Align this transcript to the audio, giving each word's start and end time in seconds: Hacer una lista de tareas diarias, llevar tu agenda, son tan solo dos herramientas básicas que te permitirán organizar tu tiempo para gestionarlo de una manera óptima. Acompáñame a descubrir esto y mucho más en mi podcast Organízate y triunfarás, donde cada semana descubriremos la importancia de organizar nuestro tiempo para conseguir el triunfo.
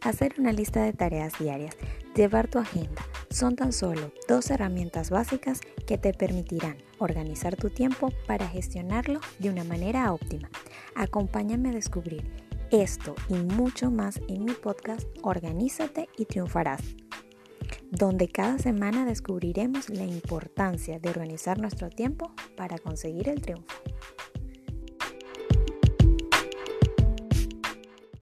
Hacer 0.00 0.34
una 0.38 0.52
lista 0.52 0.84
de 0.84 0.92
tareas 0.92 1.38
diarias, 1.40 1.76
llevar 2.14 2.46
tu 2.48 2.60
agenda, 2.60 3.02
son 3.30 3.56
tan 3.56 3.72
solo 3.72 4.12
dos 4.28 4.48
herramientas 4.50 5.10
básicas 5.10 5.60
que 5.86 5.98
te 5.98 6.14
permitirán 6.14 6.76
organizar 6.98 7.56
tu 7.56 7.68
tiempo 7.68 8.12
para 8.28 8.48
gestionarlo 8.48 9.20
de 9.40 9.50
una 9.50 9.64
manera 9.64 10.12
óptima. 10.12 10.50
Acompáñame 10.94 11.70
a 11.70 11.72
descubrir 11.72 12.30
esto 12.70 13.16
y 13.28 13.34
mucho 13.34 13.90
más 13.90 14.20
en 14.28 14.44
mi 14.44 14.52
podcast 14.52 15.08
Organízate 15.22 16.08
y 16.16 16.26
triunfarás, 16.26 16.82
donde 17.90 18.28
cada 18.28 18.58
semana 18.58 19.04
descubriremos 19.04 19.88
la 19.90 20.04
importancia 20.04 21.00
de 21.00 21.10
organizar 21.10 21.58
nuestro 21.58 21.90
tiempo 21.90 22.32
para 22.56 22.78
conseguir 22.78 23.28
el 23.28 23.40
triunfo. 23.40 23.74